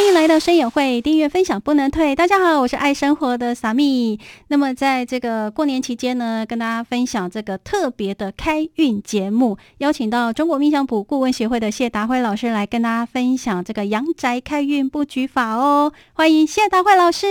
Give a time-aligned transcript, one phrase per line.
[0.00, 2.16] 欢迎来到生友会，订阅分享不能退。
[2.16, 4.18] 大家好，我是爱生活的萨米。
[4.48, 15.92] 那么在这个过年期间呢，跟大家分享这个特别的开运节目，邀请到中国命相卜顾问协会的谢达辉老师来跟大家分享这个阳宅开运布局法哦。
[16.14, 17.26] 欢迎谢达辉老师。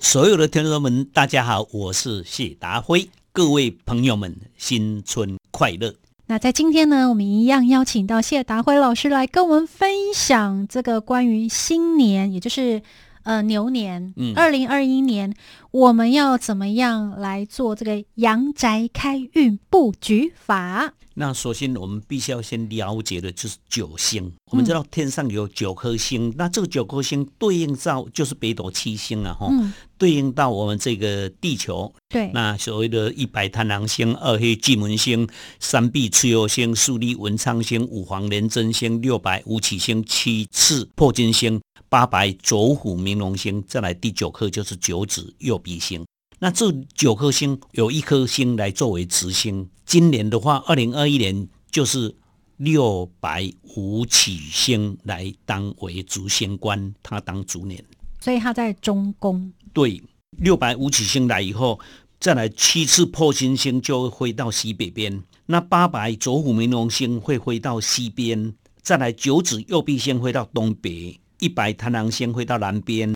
[0.00, 3.06] 所有的听众们，大家好，我是谢达辉。
[3.34, 5.94] 各位朋友们，新春快乐！
[6.26, 12.80] 那在今天呢，我们一样邀请到谢达辉老师来跟我们分享这个关于新年，也就是
[13.24, 15.34] 呃牛年，嗯二零二一年，
[15.70, 20.94] 我们要怎么样来做这个阳宅开运布局法？
[21.16, 24.32] 那首先我们必须要先了解的就是九星。
[24.50, 31.92] 我们知道天上有九颗星，那这个九颗星对应到就是北斗七星啊，哈、嗯，对应到我们这个地球。
[32.08, 35.28] 对，那所谓的一白贪狼星、二黑巨门星、
[35.60, 41.60] 三碧蚩尤星、四立文昌星、五黄廉贞星、六白武曲星、七次破金星、
[41.94, 46.04] 八白左虎明龙星，再来第九颗就是九子右弼星。
[46.40, 52.12] 那这九颗星有一颗星来作为值星，今年的话，二零二一年就是
[52.56, 57.84] 六白五曲星来当为主星官，他当主年。
[58.20, 59.52] 所以他在中宫。
[59.72, 60.02] 对，
[60.38, 61.78] 六白五曲星来以后，
[62.18, 73.14] 再来七次破金星就会回到西北边，那八白左虎明龙星会回到西边，再来九子右弼星回到东北，一白贪狼星回到南边，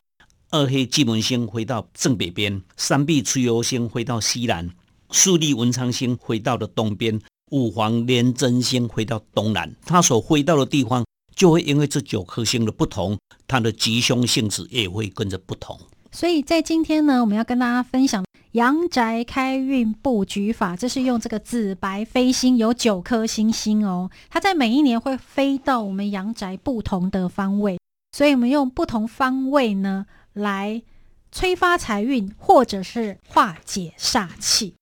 [0.51, 4.71] 二黑巨门星回到正北边，三碧蚩尤星回到西南，
[5.11, 11.05] 四立文昌星回到了东边，五黄廉贞星回到东南，它所回到的地方。
[11.37, 15.79] 就会因为这九颗星的不同，它的吉凶性质也会跟着不同。
[16.11, 27.78] 所以在今天呢，我们要跟大家分享阳宅开运布局法，这是用这个紫白飞星，有九颗星星哦，它在每一年会飞到我们阳宅不同的方位，
[28.13, 30.83] 所以我们用不同方位呢来
[31.31, 34.75] 催发财运，或者是化解煞气。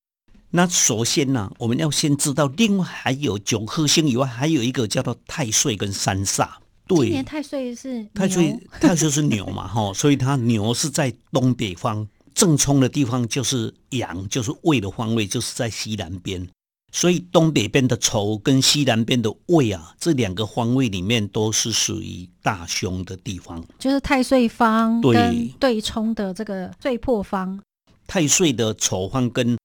[0.50, 6.48] 那首先呢、我们要先知道，另外还有九颗星以外，还有一个叫做太岁跟三煞。
[6.86, 16.48] 对今年，太岁是太岁太岁是牛嘛， 哈，所以它牛是在东北方，正冲的地方就是阳，就是胃的方位，就是在西南边。
[16.92, 23.62] 所以东北边的丑跟西南边的未啊，这两个方位里面都是属于大凶的地方。
[23.78, 27.60] 就是太岁方对跟对冲的这个最破方。
[28.06, 29.58] 太岁的丑方跟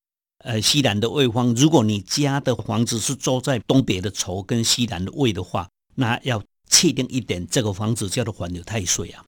[0.44, 9.24] 呃西南的未方，如果你家的房子是住在东北的丑跟西南的未的话，那要确定一点，这个房子叫做还有太岁啊。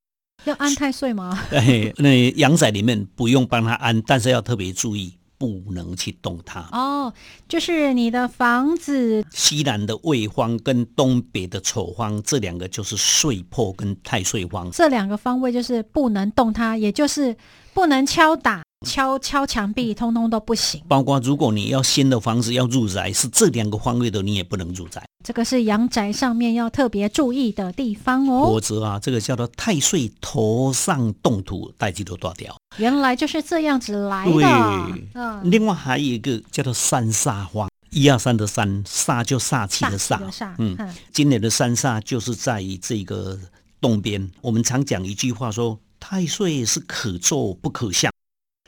[0.46, 1.40] 要安太岁吗？
[1.52, 5.16] 哎，那阳宅里面不用帮他安，但是要特别注意，
[5.48, 6.62] 不能去动它。
[6.72, 7.14] 哦，
[7.48, 14.72] 就是你的房子西南的未方跟东北的丑方，这两个就是岁破跟太岁方。
[14.72, 17.36] 这两个方位就是不能动它，也就是
[17.74, 20.82] 不能敲打、敲敲墙壁，通通都不行。
[20.88, 25.04] 包括如果你要新的房子要入宅，是这两个方位的，你也不能入宅。
[25.24, 28.60] 这个是阳宅上面要特别注意的地方哦否。
[28.60, 32.56] 则啊，这个叫做太岁头上动土，代际都断掉。
[32.78, 34.32] 原来就是这样子来的。
[34.32, 34.44] 对
[35.14, 40.20] 嗯，另外还有一个叫做三煞方，一二三的三，煞就煞气的煞。
[40.58, 43.40] 嗯嗯，今年的三煞就是在于这个
[43.80, 44.30] 东边。
[44.42, 48.12] 我们常讲一句话说，太岁是可做不可象，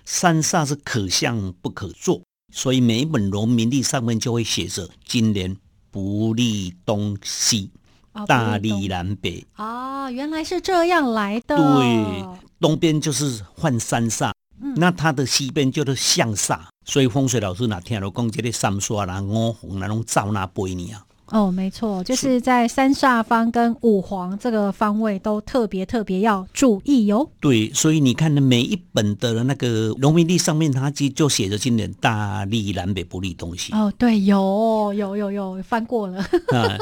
[0.06, 2.22] 三煞是可向不可做。
[2.54, 5.58] 所以每一本农民历上面就会写着今年
[5.92, 7.70] 不利东西，
[8.14, 9.46] 哦大利南北。
[9.58, 11.58] 哦，原来是这样来的。
[11.58, 21.04] 对，东边就是换三煞，嗯那它的西边就是向煞，所以风水老师哪听到讲这个三煞啦、五红啦，拢照那背你啊。
[21.32, 36.20] 哦，没错，就是在三煞方跟五黄这个方位都特别特别要注意哟、对，所以你看每一本的那个农民历上面，它就就写着今年大利南北不利东西哦，对，有有有有翻过了。
[36.54, 36.78] 啊，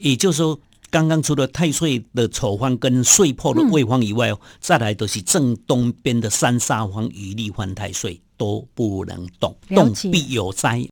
[0.00, 0.58] 也就是说。
[0.90, 10.86] 刚刚除了太岁的丑方跟岁破的未方以外，哦，再来都是正东边的三煞方与立犯太岁都不能动，动必有灾。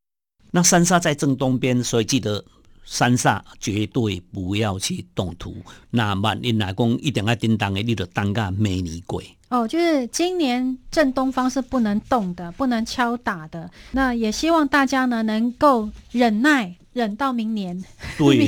[0.49, 2.43] 那三煞在正东边，所以记得
[2.83, 5.55] 三煞绝对不要去动土。
[5.89, 9.25] 那万一来讲一定要叮当的，你就当个美女鬼。
[9.49, 13.69] 哦，就是今年正东方是不能动的，不能敲打的。
[13.91, 17.83] 那也希望大家呢能够忍耐，忍到明年。
[18.17, 18.47] 对，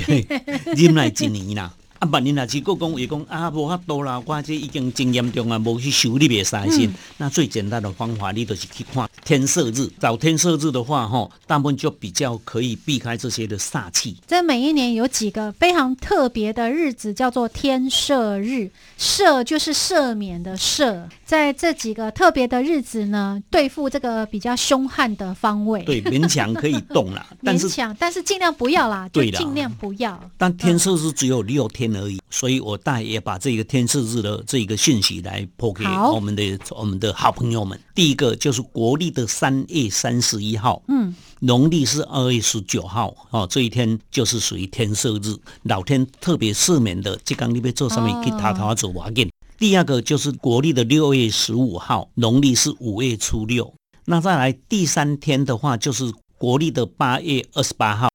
[0.75, 1.73] 忍耐一年啦。
[2.03, 6.93] 啊，万一若是国讲伊讲啊，无法度啦，我这已经真严重啊，无去修你袂使先。
[7.17, 9.89] 那最简单的方法，你就是去看天赦日。
[10.01, 14.17] 找天赦日的话，吼，大部分就比较可以避开这些的煞气。
[14.27, 18.69] 在每一年有几个非常特别的日子，叫做天赦日。
[18.99, 21.03] 赦就是赦免的赦，
[21.33, 25.81] 在这几个特别的日子呢，对付这个比较凶悍的方位。
[25.81, 30.29] 对，勉强可以动啦， 但是勉强，但是尽量不要啦，就对啦尽量不要。
[30.37, 35.83] 但天赦日只有六天而已，所以我大也把这个天赦日的这个讯息来播给
[36.13, 37.79] 我们的我们的好朋友们。
[37.95, 49.27] 第一个就是国历的三月三十一号，嗯，农历是二月十九号，哦，这一天就是属于天赦日，老天特别赦免的，这刚你要做上面哦去塔塔做瓦紧。
[49.63, 53.73] 第二个就是国历的六月十五号，农历是五月初六。
[54.03, 58.09] 那再来第三天的话，就是国历的八月二十八号，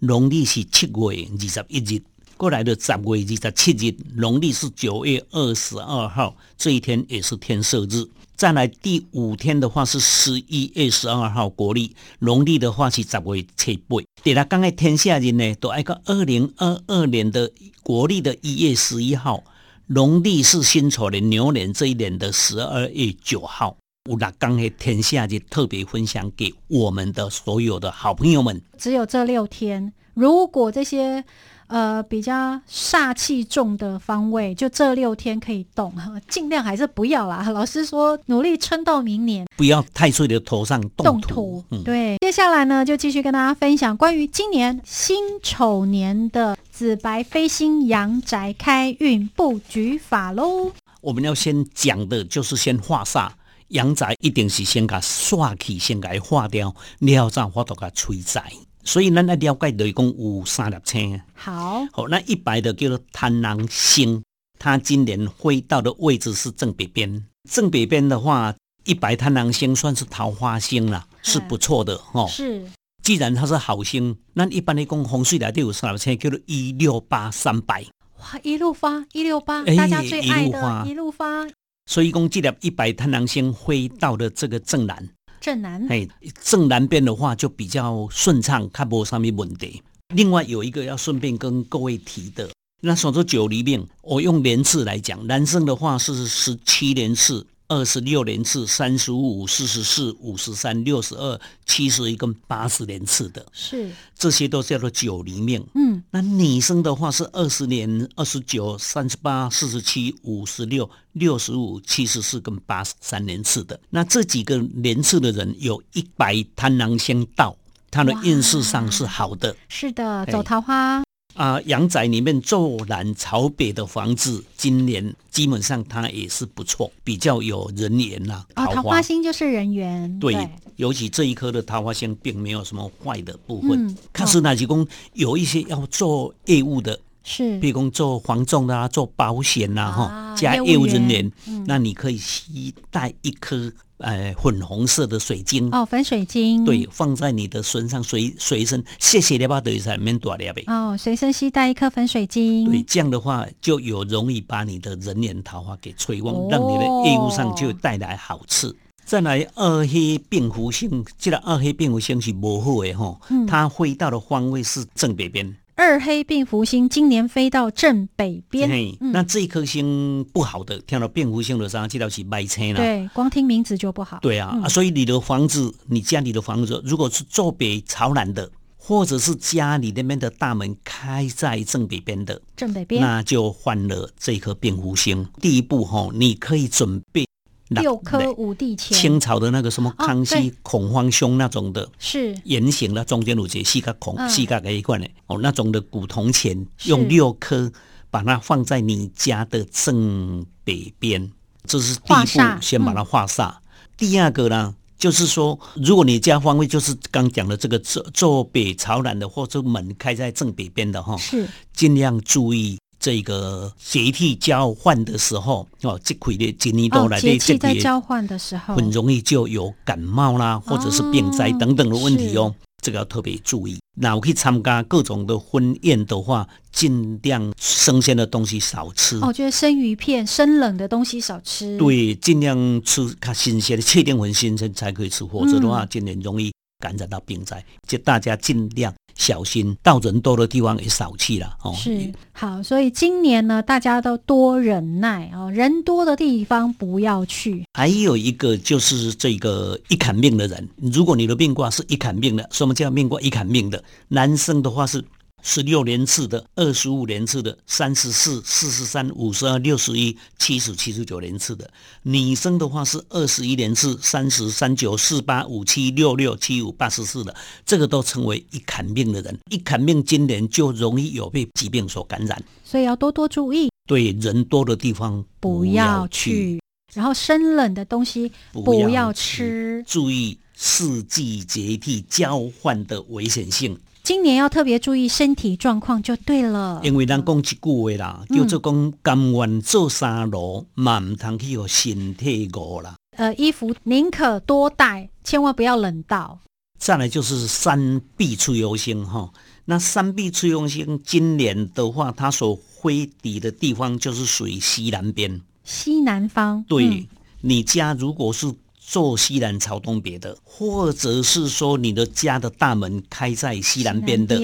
[0.00, 2.02] 农历是七月二十一日。
[2.36, 8.04] 过来的十月二十七日，农历是九月二十二号，这一天也是天赦日。
[8.34, 13.98] 再来第五天的话是十一月十二号国历，农历的话是十月七八。
[14.24, 17.52] 第六讲的天下人呢，都挨个二零二二年的
[17.84, 19.44] 国历的一月十一号，
[19.90, 23.74] 农历是辛丑年牛年这一年的十二月九号。
[24.10, 28.60] 我那刚的天下就特别分享给我们的所有的好朋友们。
[28.76, 29.94] 只有这六天。
[30.12, 31.24] 如果这些
[31.68, 35.94] 呃比较煞气重的方位，就这六天可以动，
[36.28, 37.48] 尽量还是不要啦。
[37.54, 41.64] 老师说，努力撑到明年不要太岁的头上动土动土。。
[41.70, 50.72] 嗯，对，接下来呢，就继续跟大家分享关于今年辛丑年的紫白飞星阳宅开运布局法喽。
[51.00, 53.28] 我们要先讲的就是先化煞。
[53.68, 58.50] 阳宅一定是先甲煞气先甲伊化掉，了再法度甲催财。
[58.88, 61.20] 所以咱来了解就是讲有三粒星。
[61.34, 64.22] 好，好，那一白的叫做贪狼星，
[64.58, 67.22] 它今年飞到的位置是正北边。
[67.50, 68.54] 正北边的话，
[68.84, 72.26] 一白贪狼星算是桃花星了，是不错的哦。
[72.30, 72.66] 是
[73.02, 77.84] 既然它是好星，那一般来讲风水来底有三粒星叫做一六八三白。
[78.20, 81.46] 哇，一路发一六八，哎大家最爱的一路发
[81.84, 85.86] 所以讲，这粒一百贪狼星飞到的这个正南，正南。
[85.88, 86.06] 哎，
[86.42, 89.82] 正南边的话就比较顺畅，看不上面问题。
[90.14, 92.50] 另外有一个要顺便跟各位提的，
[92.80, 105.64] 那说说九里面，我用连字来讲，男生的话是十七连次、二十六连次、三十五、四十四、五十三、六十二、七十一跟八十连次的，是，这些都叫做九黎命。
[105.74, 113.78] 嗯，那女生的话是二十年、二十九、三十八、四十七、五十六、六十五、七十四跟八十三连次的。
[113.90, 117.54] 那这几个连次的人有一百贪狼星到，
[117.90, 119.54] 他的运势上是好的。
[119.68, 121.02] 是的，哎走桃花，
[121.34, 121.60] 啊。
[121.62, 128.82] 阳宅里面坐南朝北的房子，今年基本上它也是不错，比较有人缘呐、哦，桃花。
[128.82, 150.64] 花星就是人缘，对，尤其这一颗的桃花星并没有什么坏的部分嗯，可是那是讲有一些要做业务的，是比如讲做房仲的啊，做保险呐、哈、啊加业务人员员，那你可以期待一颗呃粉红色的水晶，哦，粉水晶，对，放在你的身上随随身，谢谢你吧，等于在里面多了呗。
[150.66, 158.74] 哦，随身携带一颗粉水晶，对，这样的话就有容易把你的人缘桃花给催旺，哦让你的业务上就带来好处。
[159.04, 165.56] 再来二黑病符星，这个二黑病符星是不好的吼，嗯它飞到的方位是正北边。
[165.78, 169.12] 二黑病福星今年飞到正北边，嘿，嗯。
[169.12, 172.78] 那这一颗星不好的，听到病福星的时候，这条是白车啦。
[172.78, 174.62] 对，光听名字就不好，对啊，嗯。
[174.64, 183.00] 啊所以你的房子，你家里的房子，如果是坐北朝南的，或者是家里那边的大门开在正北边的，正北边。
[183.00, 185.24] 那就换了这颗病福星。
[185.40, 187.24] 第一步吼、你可以准备
[187.68, 190.54] 六颗五帝钱，清朝的那个什么哦康熙对。
[190.62, 191.88] 孔方兄那种的。
[191.98, 192.34] 是。
[192.44, 194.28] 圆形的，中间有一个四角孔、嗯。
[194.28, 195.08] 四角的一块的。
[195.26, 197.70] 哦，那种的古铜钱，用六颗
[198.10, 201.30] 把它放在你家的正北边，
[201.66, 203.54] 这是第一步，先把它化煞。
[203.96, 211.46] 第二个呢，就是说，如果你家方位就是刚讲的这个坐坐北朝南的，或者门开在正北边的哈，是。
[211.74, 212.78] 尽量注意。
[213.00, 222.54] 这个节气交换的时候，哦，这块的今年都哦，来节气在这交换的时候，很容易就有感冒啦，或者是病灾等等的问题哦。
[222.80, 223.76] 这个要特别注意。
[223.96, 229.18] 那我去参加各种的婚宴的话，尽量生鲜的东西少吃。
[229.18, 241.74] 哦，就是生鱼片、生冷的东西少吃，，对，尽量吃它新鲜的，确定很新鲜才可以吃，否则的话，嗯今年容易感染到病灾，就大家尽量小心，到人多的地方也少去了哦。
[241.74, 247.64] 是好，所以今年呢，大家都多忍耐哦，人多的地方不要去。
[247.74, 253.82] 还有一个就是这个一砍命的人，如果你的命卦是一砍命的，什么叫命卦一砍命的？
[254.06, 255.04] 男生的话是。
[255.42, 261.70] 十六连次的，二十五连次的，三十四、四十三、五十二、六十一、七十、七十九连次的。
[262.02, 269.38] 女生的话是二十一连次，三十三九四八五七六六七五八十四的，这个都称为一坎命的人。
[269.50, 273.68] 一坎命今年就容易有被疾病所感染，所以要多多注意。
[273.86, 276.60] 对人多的地方不要去，
[276.92, 283.78] 然后生冷的东西不要吃，注意四季节气交换的危险性。
[284.08, 292.96] 今年要特别注意身体状况就对了，因为咱讲一句话啦，叫做讲甘愿做三罗，嘛唔通去有身体饿啦。
[293.18, 296.40] 呃，衣服宁可多带，千万不要冷到。
[296.78, 299.30] 再来就是三碧出游星哈，
[299.66, 306.64] 那三碧出游星今年的话，它所挥抵的地方就是属于西南边，西南方。
[306.66, 307.06] 对
[307.42, 308.50] 你家如果是。
[308.90, 314.40] 坐西南朝东北的，或者是说你的家的大门开在西南边的，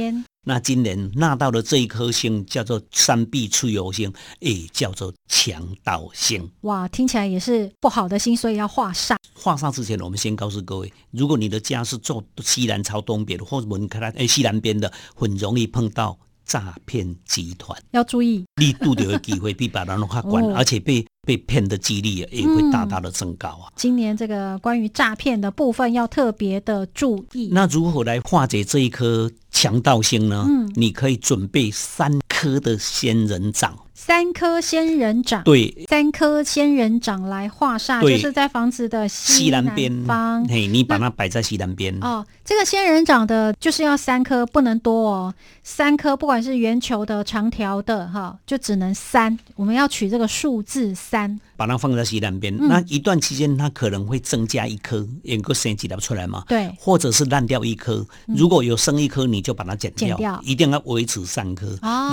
[0.46, 6.46] 那今年纳到的这一颗星叫做三碧出游星，也叫做强盗星。
[6.60, 9.16] 哇，听起来也是不好的星，所以要化煞。
[9.32, 18.44] 化煞之前，我们先告诉各位，如果你的家是坐西南朝东北的，或者门开在诶西南边的，很容易碰到诈骗集团，要注意。
[18.56, 21.04] 力度的机会比把人的话管，而且被。
[21.26, 23.72] 被骗的几率也会大大的增高啊！
[23.76, 27.48] 今年这个关于诈骗的部分要特别的注意。
[27.50, 30.44] 那如何来化解这一颗强盗星呢？
[30.46, 33.74] 嗯，你可以准备三颗的仙人掌。
[34.06, 40.46] 三颗仙人掌，对，三颗仙人掌来画煞，就是在房子的西南边方。
[40.46, 41.96] 嘿，你把它摆在西南边。
[42.02, 45.34] 哦，这个仙人掌的，就是要三颗，不能多哦。
[45.62, 49.38] 三颗，不管是圆球的、长条的，哈，就只能三。
[49.56, 51.40] 我们要取这个数字三。
[51.56, 56.44] 把它放在西南边，那一段期间它可能会增加一颗，有个升级的出来嘛？
[56.48, 61.66] 对，或者是烂掉一颗，如果有生一颗，你就把它剪掉，一定要维持三颗。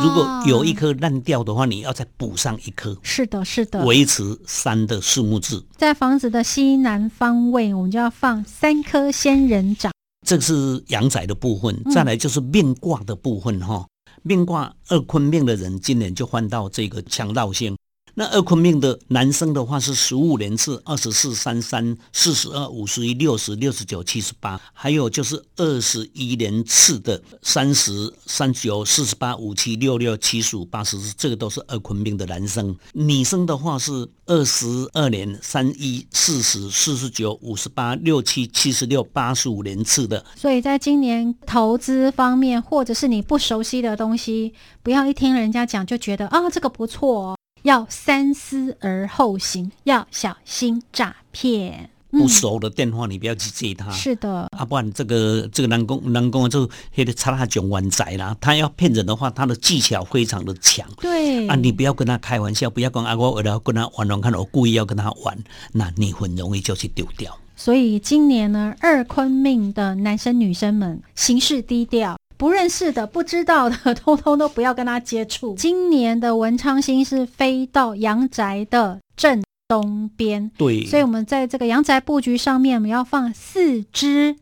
[0.03, 2.97] 如果有一颗烂掉的话，你要再补上一颗。
[3.03, 5.65] 是的，是的，维持三的数目字。
[5.75, 9.91] 在房子的西南方位，我们就要放三颗仙人掌。
[10.25, 13.85] 这是阳宅的部分，再来就是命卦的部分哈。
[14.23, 17.75] 命卦二坤命的人，今年就换到这个强盗星。
[18.15, 32.75] 那二坤命的男生的话是十五连次，二十四、三三、四十二、五十一、六十、六十九、七十八，还有就是二十一连次的三十三九、四十八、五七、六六、七十五、八十四，这个都是二坤命的男生。
[32.93, 40.25] 女生的话是二十二年三一、四十、四十九、五十八、六七、七十六、八十五连次的。
[40.35, 44.53] 所以在今年投资方面，或者是你不熟悉的东西，
[44.83, 47.37] 不要一听人家讲就觉得啊这个不错。
[47.63, 51.89] 要三思而后行，要小心诈骗。
[52.09, 53.89] 不熟的电话，你不要去接他。
[53.89, 58.35] 是的，啊，不然这个这个男工男工就黑的差他囧玩仔啦。
[58.41, 60.85] 他要骗人的话，他的技巧非常的强。
[60.99, 65.37] 对啊，你不要跟他开玩笑，不要跟阿我为了跟他玩玩看，我故意要跟他玩，
[65.71, 67.39] 那你很容易就去丢掉。
[67.55, 72.17] 所以今年呢，二坤命的男生女生们行事低调。
[72.41, 75.53] 不认识的、不知道的， 通通都不要跟他接触。
[75.53, 84.35] 今年的文昌星是飞到阳宅的正东边，对，所以我们在这个阳宅布局上面，我们要放四支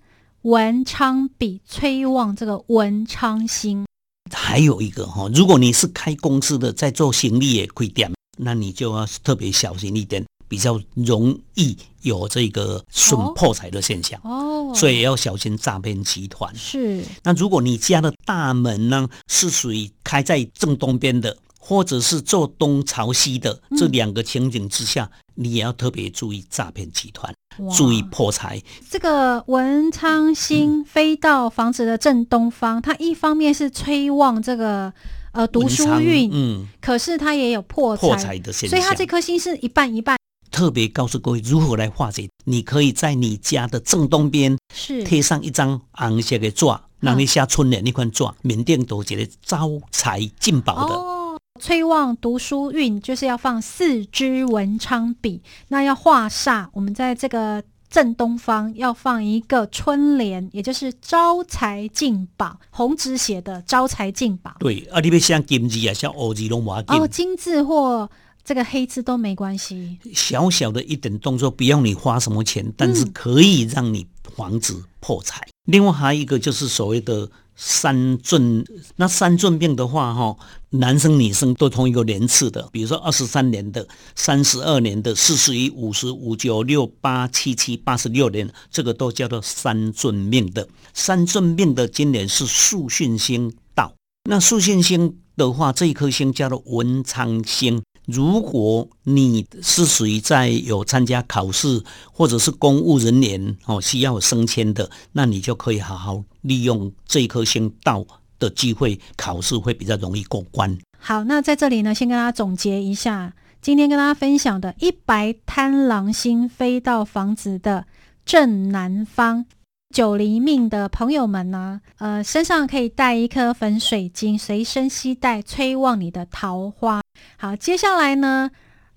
[0.44, 3.86] 文昌笔，催旺这个文昌星。
[4.32, 10.24] 还有一个哈，如果你是开公司的，在做行李也可以点，那你就要特别小心一点。
[10.50, 16.53] 比较容易有这个损破财的现象哦，所以要小心诈骗集团。
[16.56, 27.34] 是，那如果你家的大门呢是属于开在正东边的，或者是坐东朝西的这两个情景之下，你也要特别注意诈骗集团，
[27.77, 28.62] 注意破财。
[28.89, 34.91] 这个文昌星飞到房子的正东方，它一方面是催旺这个。
[35.32, 40.18] 呃，读书运，嗯，可是它也有破破财的现象，所以它这颗星是一半一半。
[40.51, 46.65] 特别告诉各位如何来化解，你可以在你家的正东边是贴上一张红色的纸，
[47.00, 50.96] 让你下春联那款纸，缅甸都觉得招财进宝的。
[50.96, 56.68] 哦，催旺读书运就是要放四支文昌笔，那要化煞。
[56.74, 64.56] 我们在这个正东方要放一个春联，也就是招财进宝，红纸写的招财进宝。
[64.60, 68.10] 对，啊，你别像金字啊，像欧字龙马哦，金字或。
[68.43, 75.48] 这个黑字都没关系，小小的一点动作，不要你花什么钱，但是可以让你防止破财。
[75.65, 78.65] 另外还有一个就是所谓的三尊，
[78.96, 80.36] 那三尊命的话，哈，
[80.72, 90.67] 男生女生都同一个年次的，比如说二十三年的、三十二年的、四十一、五十五、九六八七七八十六年，这个都叫做三尊命的。
[90.96, 93.93] 三尊命的今年是素训星到，
[94.27, 97.84] 那素训星的话，这一颗星叫做文昌星。
[98.12, 108.04] 如果你是属于在有参加考试或者是公务人员哦，需要升迁的，那你就可以好好利用这一颗星到
[108.39, 110.75] 的机会，考试会比较容易过关。
[110.98, 117.86] 好，那在这里呢，先跟大家总结一下，今天跟大家分享的一白贪狼星飞到房子的
[118.25, 119.46] 正南方。
[119.94, 127.01] 九黎命的朋友们呢，呃，身上可以带一颗粉水晶，随身携带，催旺你的桃花。
[127.38, 128.51] 好，接下来呢，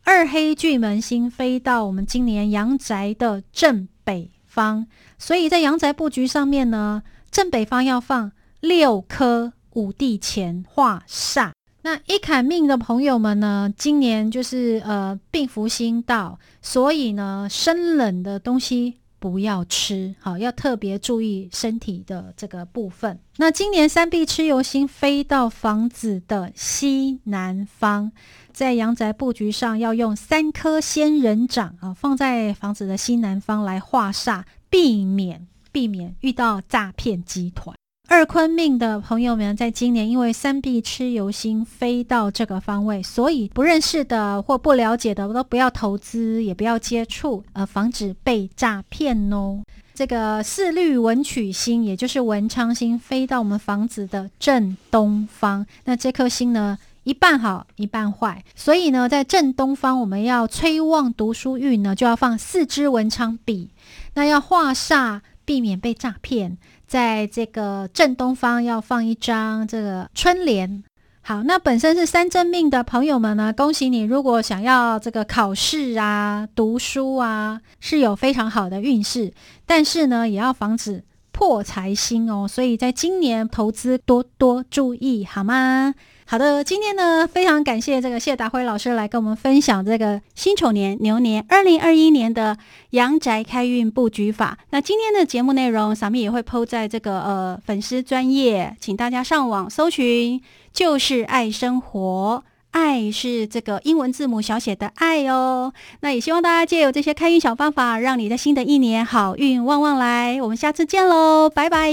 [0.05, 4.87] 二黑巨门星飞到我们今年阳宅的正北方，
[5.19, 11.53] 所以在阳宅布局上面呢，正北方要放六颗五帝钱化煞。
[11.83, 19.02] 那一坎命的朋友们呢，今年就是呃病福星到，所以呢，生冷的东西。
[19.23, 23.21] 不要吃好，要特别注意身体的这个部分。
[23.37, 28.11] 那今年三碧蚩尤星飞到房子的西南方，
[28.53, 37.77] 在阳宅布局上要用三颗仙人掌啊，放在房子的西南方来化煞，避免避免遇到诈骗集团。
[38.13, 49.63] 二坤命的朋友们，在今年因为三碧蚩尤星飞到这个方位，所以不认识的或不了解的都不要投资，也不要接触，呃，防止被诈骗哦。
[49.95, 55.65] 这个四绿文曲星，也就是文昌星，飞到我们房子的正东方。
[55.85, 63.71] 那这颗星呢，一半好，一半坏，所以呢，在正东方，我们要催旺读书运呢，就要放四支文昌笔，
[64.13, 66.59] 那要化煞，避免被诈骗。
[66.93, 70.85] 在这个正东方要放一张这个春联。
[71.23, 74.03] 好，那本身是三正命的朋友们呢，恭喜你！
[74.03, 79.33] 如果想要这个考试啊、读书啊，是有非常好的运势，
[79.65, 82.47] 但是呢，也要防止破财星哦。
[82.47, 85.95] 所以在今年投资多多注意，好吗？
[86.33, 92.57] 好的，今天呢，非常感谢这个谢达辉老师来跟我们分享这个辛丑年牛年二零二一年的
[92.93, 94.57] 阳宅开运布局法。
[94.71, 100.41] 那今天的节目内容，小蜜也会抛在这个呃粉丝专业，请大家上网搜寻，
[100.73, 105.75] 就是爱生活，爱是这个英文字母小写的爱哦。
[106.01, 110.41] 那也希望大家借由这些开运小方法，让你在新的一年好运旺旺来。
[110.41, 111.93] 我们下次见喽，拜拜。